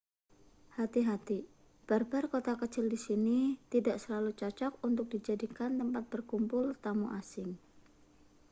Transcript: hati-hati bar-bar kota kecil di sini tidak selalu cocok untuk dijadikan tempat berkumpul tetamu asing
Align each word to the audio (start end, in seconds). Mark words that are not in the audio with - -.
hati-hati 0.81 1.37
bar-bar 1.87 2.25
kota 2.33 2.53
kecil 2.61 2.85
di 2.93 2.97
sini 3.05 3.39
tidak 3.73 3.97
selalu 4.03 4.31
cocok 4.39 4.73
untuk 4.87 5.05
dijadikan 5.13 5.71
tempat 5.79 6.03
berkumpul 6.13 6.63
tetamu 6.73 7.07
asing 7.19 7.49